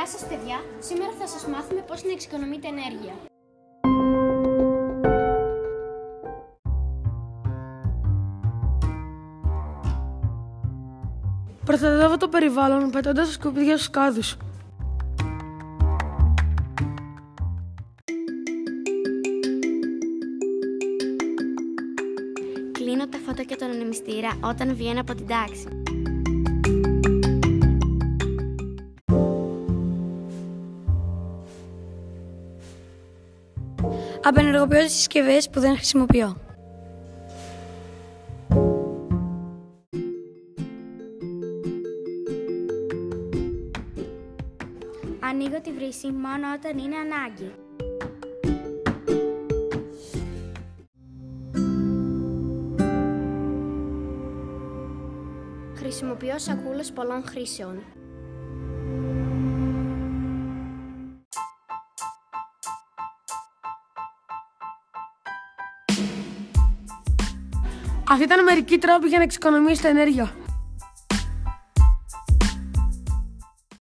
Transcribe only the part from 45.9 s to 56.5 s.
μόνο όταν είναι ανάγκη. Χρησιμοποιώ